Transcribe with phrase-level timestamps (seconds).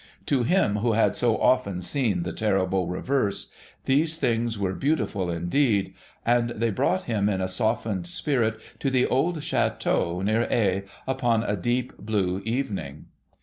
[0.25, 3.51] To him who had so often seen the terrible reverse,
[3.83, 5.93] these things were beautiful indeed;
[6.25, 11.43] and they brought him in a softened spirit to the old chateau near Aix upon
[11.43, 13.09] a deep blue evening.